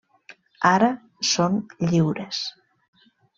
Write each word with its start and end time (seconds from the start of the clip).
Ara 0.69 0.87
són 1.33 1.59
lliures. 1.91 2.41